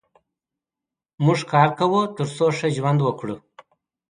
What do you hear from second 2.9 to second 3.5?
وکړو.